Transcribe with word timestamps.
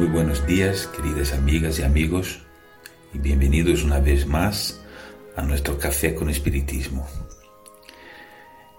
buenos 0.00 0.46
días, 0.46 0.86
queridas 0.86 1.32
amigas 1.32 1.78
y 1.78 1.82
amigos, 1.82 2.40
y 3.12 3.18
bienvenidos 3.18 3.84
una 3.84 4.00
vez 4.00 4.26
más 4.26 4.80
a 5.36 5.42
nuestro 5.42 5.78
café 5.78 6.14
con 6.14 6.30
espiritismo. 6.30 7.06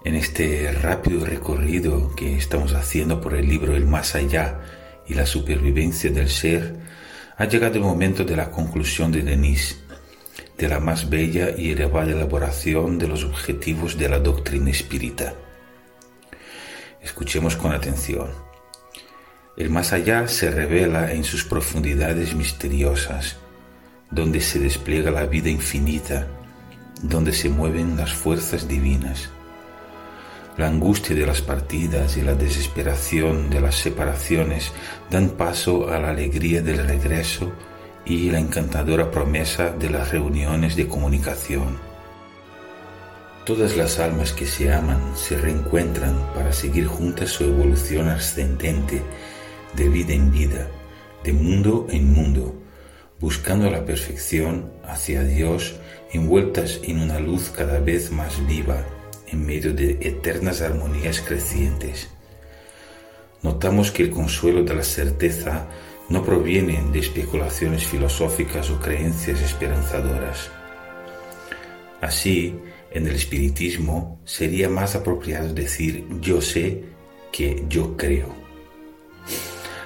En 0.04 0.16
este 0.16 0.72
rápido 0.72 1.24
recorrido 1.24 2.14
que 2.16 2.36
estamos 2.36 2.74
haciendo 2.74 3.20
por 3.20 3.34
el 3.34 3.48
libro 3.48 3.76
El 3.76 3.86
más 3.86 4.14
allá 4.14 4.60
y 5.06 5.14
la 5.14 5.24
supervivencia 5.24 6.10
del 6.10 6.28
ser, 6.28 6.76
ha 7.36 7.44
llegado 7.46 7.76
el 7.76 7.82
momento 7.82 8.24
de 8.24 8.36
la 8.36 8.50
conclusión 8.50 9.12
de 9.12 9.22
Denis, 9.22 9.82
de 10.58 10.68
la 10.68 10.80
más 10.80 11.08
bella 11.08 11.50
y 11.56 11.70
elevada 11.70 12.12
elaboración 12.12 12.98
de 12.98 13.08
los 13.08 13.24
objetivos 13.24 13.96
de 13.96 14.08
la 14.08 14.18
doctrina 14.18 14.70
espírita. 14.70 15.34
Escuchemos 17.00 17.56
con 17.56 17.72
atención. 17.72 18.53
El 19.56 19.70
más 19.70 19.92
allá 19.92 20.26
se 20.26 20.50
revela 20.50 21.12
en 21.12 21.22
sus 21.22 21.44
profundidades 21.44 22.34
misteriosas, 22.34 23.36
donde 24.10 24.40
se 24.40 24.58
despliega 24.58 25.12
la 25.12 25.26
vida 25.26 25.48
infinita, 25.48 26.26
donde 27.00 27.32
se 27.32 27.48
mueven 27.48 27.96
las 27.96 28.12
fuerzas 28.12 28.66
divinas. 28.66 29.30
La 30.56 30.66
angustia 30.66 31.14
de 31.14 31.26
las 31.26 31.40
partidas 31.40 32.16
y 32.16 32.22
la 32.22 32.34
desesperación 32.34 33.48
de 33.48 33.60
las 33.60 33.76
separaciones 33.76 34.72
dan 35.08 35.30
paso 35.30 35.88
a 35.88 36.00
la 36.00 36.10
alegría 36.10 36.60
del 36.60 36.84
regreso 36.84 37.52
y 38.04 38.30
la 38.30 38.40
encantadora 38.40 39.08
promesa 39.10 39.70
de 39.70 39.88
las 39.88 40.10
reuniones 40.10 40.74
de 40.74 40.88
comunicación. 40.88 41.78
Todas 43.46 43.76
las 43.76 44.00
almas 44.00 44.32
que 44.32 44.46
se 44.46 44.72
aman 44.72 45.16
se 45.16 45.36
reencuentran 45.36 46.16
para 46.34 46.52
seguir 46.52 46.86
juntas 46.86 47.30
su 47.30 47.44
evolución 47.44 48.08
ascendente 48.08 49.02
de 49.76 49.88
vida 49.88 50.14
en 50.14 50.30
vida, 50.30 50.68
de 51.22 51.32
mundo 51.32 51.86
en 51.90 52.12
mundo, 52.12 52.54
buscando 53.20 53.70
la 53.70 53.84
perfección 53.84 54.72
hacia 54.84 55.22
Dios, 55.24 55.76
envueltas 56.12 56.80
en 56.84 57.00
una 57.00 57.18
luz 57.18 57.50
cada 57.50 57.80
vez 57.80 58.10
más 58.10 58.46
viva, 58.46 58.84
en 59.26 59.44
medio 59.46 59.72
de 59.72 59.98
eternas 60.00 60.62
armonías 60.62 61.20
crecientes. 61.20 62.08
Notamos 63.42 63.90
que 63.90 64.04
el 64.04 64.10
consuelo 64.10 64.62
de 64.62 64.74
la 64.74 64.84
certeza 64.84 65.66
no 66.08 66.22
proviene 66.22 66.82
de 66.92 66.98
especulaciones 66.98 67.86
filosóficas 67.86 68.70
o 68.70 68.78
creencias 68.78 69.40
esperanzadoras. 69.40 70.50
Así, 72.00 72.54
en 72.90 73.06
el 73.08 73.16
espiritismo 73.16 74.20
sería 74.24 74.68
más 74.68 74.94
apropiado 74.94 75.52
decir 75.52 76.06
yo 76.20 76.40
sé 76.40 76.84
que 77.32 77.64
yo 77.68 77.96
creo. 77.96 78.43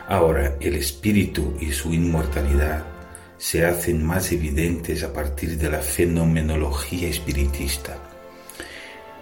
Ahora, 0.08 0.56
el 0.60 0.74
espíritu 0.74 1.54
y 1.60 1.70
su 1.70 1.92
inmortalidad 1.92 2.82
se 3.36 3.66
hacen 3.66 4.02
más 4.02 4.32
evidentes 4.32 5.04
a 5.04 5.12
partir 5.12 5.58
de 5.58 5.68
la 5.70 5.80
fenomenología 5.80 7.08
espiritista. 7.08 7.98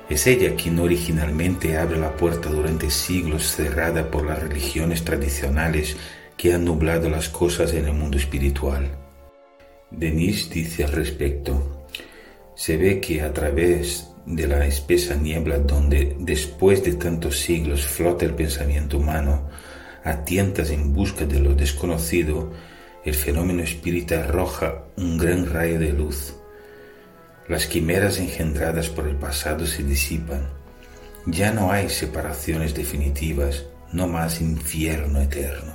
Es 0.09 0.28
ella 0.28 0.55
quien 0.55 0.78
originalmente 0.78 1.77
abre 1.77 1.98
la 1.98 2.17
puerta 2.17 2.48
durante 2.51 2.89
siglos 2.89 3.50
cerrada 3.50 4.09
por 4.09 4.25
las 4.25 4.41
religiones 4.41 5.03
tradicionales 5.03 5.97
que 6.37 6.55
han 6.55 6.65
nublado 6.65 7.10
las 7.10 7.28
cosas 7.28 7.72
en 7.72 7.87
el 7.87 7.93
mundo 7.93 8.16
espiritual. 8.16 8.89
Denis 9.91 10.49
dice 10.50 10.84
al 10.84 10.93
respecto, 10.93 11.87
se 12.55 12.77
ve 12.77 13.00
que 13.00 13.22
a 13.22 13.33
través 13.33 14.09
de 14.25 14.47
la 14.47 14.65
espesa 14.65 15.16
niebla 15.16 15.59
donde 15.59 16.16
después 16.21 16.84
de 16.84 16.94
tantos 16.94 17.41
siglos 17.41 17.84
flota 17.84 18.25
el 18.25 18.34
pensamiento 18.34 18.99
humano, 18.99 19.49
a 20.06 20.25
tientas 20.25 20.71
en 20.71 20.93
busca 20.93 21.27
de 21.27 21.41
lo 21.41 21.56
desconocido, 21.56 22.53
el 23.05 23.15
fenómeno 23.15 23.62
espírita 23.65 24.22
arroja 24.22 24.84
un 24.97 25.19
gran 25.19 25.50
rayo 25.50 25.81
de 25.81 25.93
luz. 25.93 26.34
Las 27.49 27.67
quimeras 27.67 28.19
engendradas 28.19 28.89
por 28.89 29.09
el 29.09 29.16
pasado 29.16 29.66
se 29.66 29.83
disipan. 29.83 30.49
Ya 31.27 31.53
no 31.53 31.72
hay 31.72 31.89
separaciones 31.89 32.72
definitivas, 32.72 33.65
no 33.93 34.06
más 34.06 34.41
infierno 34.41 35.21
eterno. 35.21 35.75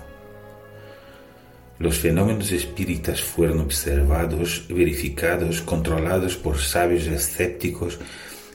Los 1.77 1.97
fenómenos 1.97 2.53
espíritas 2.53 3.21
fueron 3.21 3.59
observados, 3.59 4.65
verificados, 4.69 5.61
controlados 5.61 6.37
por 6.37 6.57
sabios 6.57 7.05
escépticos 7.07 7.99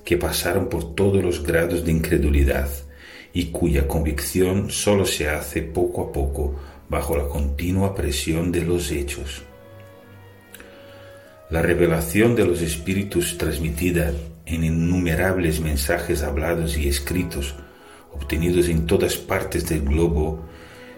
que 0.06 0.16
pasaron 0.16 0.70
por 0.70 0.94
todos 0.94 1.22
los 1.22 1.42
grados 1.42 1.84
de 1.84 1.92
incredulidad 1.92 2.85
y 3.36 3.50
cuya 3.50 3.86
convicción 3.86 4.70
solo 4.70 5.04
se 5.04 5.28
hace 5.28 5.60
poco 5.60 6.04
a 6.04 6.10
poco 6.10 6.54
bajo 6.88 7.18
la 7.18 7.28
continua 7.28 7.94
presión 7.94 8.50
de 8.50 8.62
los 8.62 8.90
hechos. 8.90 9.42
La 11.50 11.60
revelación 11.60 12.34
de 12.34 12.46
los 12.46 12.62
espíritus 12.62 13.36
transmitida 13.36 14.10
en 14.46 14.64
innumerables 14.64 15.60
mensajes 15.60 16.22
hablados 16.22 16.78
y 16.78 16.88
escritos, 16.88 17.54
obtenidos 18.10 18.70
en 18.70 18.86
todas 18.86 19.18
partes 19.18 19.68
del 19.68 19.82
globo, 19.82 20.42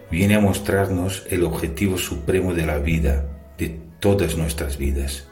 viene 0.09 0.37
a 0.37 0.41
mostrarnos 0.41 1.26
el 1.31 1.43
objetivo 1.43 1.99
supremo 1.99 2.55
de 2.55 2.66
la 2.66 2.78
vida, 2.78 3.26
de 3.59 3.81
todas 3.99 4.37
nuestras 4.37 4.78
vidas. 4.78 5.26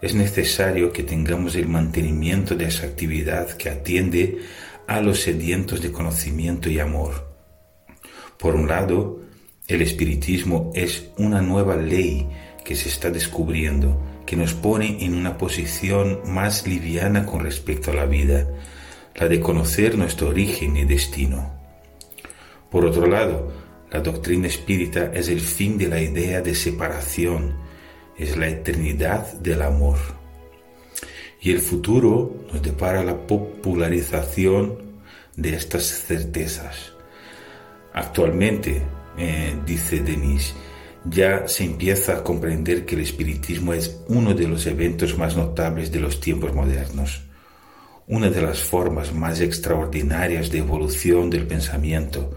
Es 0.00 0.14
necesario 0.14 0.94
que 0.94 1.02
tengamos 1.02 1.56
el 1.56 1.68
mantenimiento 1.68 2.54
de 2.54 2.64
esa 2.64 2.86
actividad 2.86 3.50
que 3.50 3.68
atiende 3.68 4.38
a 4.86 5.00
los 5.00 5.20
sedientos 5.20 5.80
de 5.80 5.92
conocimiento 5.92 6.68
y 6.68 6.78
amor. 6.78 7.28
Por 8.38 8.54
un 8.54 8.68
lado, 8.68 9.20
el 9.68 9.82
espiritismo 9.82 10.72
es 10.74 11.10
una 11.16 11.42
nueva 11.42 11.76
ley 11.76 12.28
que 12.64 12.74
se 12.74 12.88
está 12.88 13.10
descubriendo, 13.10 14.00
que 14.26 14.36
nos 14.36 14.54
pone 14.54 15.04
en 15.04 15.14
una 15.14 15.38
posición 15.38 16.20
más 16.26 16.66
liviana 16.66 17.26
con 17.26 17.44
respecto 17.44 17.90
a 17.90 17.94
la 17.94 18.06
vida, 18.06 18.48
la 19.14 19.28
de 19.28 19.40
conocer 19.40 19.96
nuestro 19.96 20.28
origen 20.28 20.76
y 20.76 20.84
destino. 20.84 21.52
Por 22.70 22.84
otro 22.84 23.06
lado, 23.06 23.52
la 23.90 24.00
doctrina 24.00 24.46
espírita 24.46 25.12
es 25.12 25.28
el 25.28 25.40
fin 25.40 25.78
de 25.78 25.88
la 25.88 26.00
idea 26.00 26.40
de 26.42 26.54
separación, 26.54 27.56
es 28.16 28.36
la 28.36 28.48
eternidad 28.48 29.32
del 29.34 29.62
amor 29.62 30.19
y 31.40 31.50
el 31.50 31.60
futuro 31.60 32.44
nos 32.52 32.62
depara 32.62 33.02
la 33.02 33.26
popularización 33.26 34.78
de 35.36 35.54
estas 35.54 35.84
certezas. 35.84 36.92
Actualmente, 37.94 38.82
eh, 39.16 39.56
dice 39.66 40.00
Denis, 40.00 40.54
ya 41.04 41.48
se 41.48 41.64
empieza 41.64 42.18
a 42.18 42.24
comprender 42.24 42.84
que 42.84 42.94
el 42.94 43.00
espiritismo 43.00 43.72
es 43.72 44.02
uno 44.08 44.34
de 44.34 44.46
los 44.46 44.66
eventos 44.66 45.16
más 45.16 45.36
notables 45.36 45.90
de 45.90 46.00
los 46.00 46.20
tiempos 46.20 46.54
modernos, 46.54 47.22
una 48.06 48.28
de 48.28 48.42
las 48.42 48.60
formas 48.60 49.14
más 49.14 49.40
extraordinarias 49.40 50.50
de 50.50 50.58
evolución 50.58 51.30
del 51.30 51.46
pensamiento, 51.46 52.36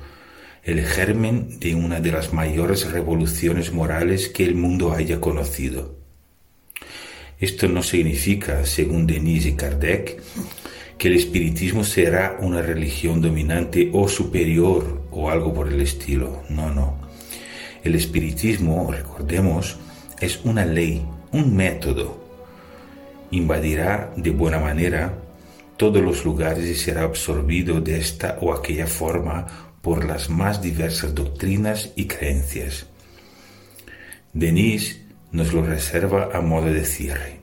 el 0.64 0.82
germen 0.86 1.60
de 1.60 1.76
una 1.76 2.00
de 2.00 2.12
las 2.14 2.32
mayores 2.32 2.90
revoluciones 2.90 3.74
morales 3.74 4.30
que 4.30 4.46
el 4.46 4.56
mundo 4.56 4.94
haya 4.94 5.20
conocido. 5.20 6.03
Esto 7.44 7.68
no 7.68 7.84
significa, 7.84 8.66
según 8.66 9.06
Denis 9.06 9.46
y 9.46 9.52
Kardec, 9.52 10.18
que 10.98 11.10
el 11.10 11.16
espiritismo 11.16 11.84
será 11.84 12.38
una 12.40 12.62
religión 12.62 13.20
dominante 13.20 13.90
o 13.92 14.08
superior 14.08 15.02
o 15.12 15.30
algo 15.30 15.54
por 15.54 15.68
el 15.68 15.82
estilo. 15.82 16.44
No, 16.48 16.74
no. 16.74 17.02
El 17.84 17.96
espiritismo, 17.96 18.90
recordemos, 18.90 19.76
es 20.22 20.40
una 20.46 20.64
ley, 20.64 21.06
un 21.34 21.54
método. 21.54 22.18
Invadirá 23.32 24.14
de 24.16 24.30
buena 24.30 24.60
manera 24.60 25.14
todos 25.76 26.02
los 26.02 26.24
lugares 26.24 26.66
y 26.66 26.76
será 26.76 27.04
absorbido 27.04 27.82
de 27.82 27.98
esta 27.98 28.38
o 28.40 28.54
aquella 28.54 28.88
forma 28.88 29.74
por 29.82 30.06
las 30.06 30.30
más 30.30 30.62
diversas 30.62 31.14
doctrinas 31.14 31.92
y 31.98 32.06
creencias. 32.06 32.86
Denis 34.32 35.03
nos 35.34 35.52
lo 35.52 35.64
reserva 35.64 36.30
a 36.32 36.42
modo 36.42 36.68
de 36.68 36.86
cierre. 36.86 37.40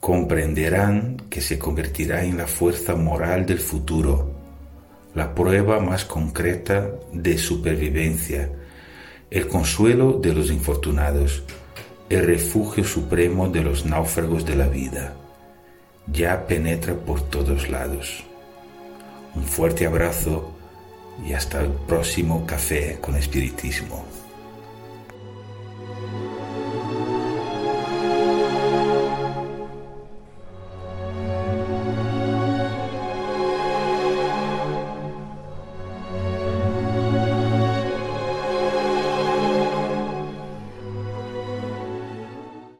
Comprenderán 0.00 1.16
que 1.28 1.40
se 1.40 1.58
convertirá 1.58 2.24
en 2.24 2.38
la 2.38 2.46
fuerza 2.46 2.94
moral 2.94 3.44
del 3.44 3.58
futuro, 3.58 4.30
la 5.14 5.34
prueba 5.34 5.80
más 5.80 6.04
concreta 6.04 6.90
de 7.12 7.38
supervivencia, 7.38 8.50
el 9.30 9.48
consuelo 9.48 10.12
de 10.12 10.32
los 10.32 10.50
infortunados, 10.50 11.42
el 12.08 12.24
refugio 12.24 12.84
supremo 12.84 13.48
de 13.48 13.62
los 13.62 13.84
náufragos 13.84 14.46
de 14.46 14.54
la 14.54 14.68
vida. 14.68 15.14
Ya 16.06 16.46
penetra 16.46 16.94
por 16.94 17.20
todos 17.22 17.68
lados. 17.68 18.22
Un 19.34 19.42
fuerte 19.42 19.86
abrazo 19.86 20.54
y 21.26 21.32
hasta 21.32 21.62
el 21.62 21.70
próximo 21.70 22.46
café 22.46 22.98
con 23.00 23.16
espiritismo. 23.16 24.04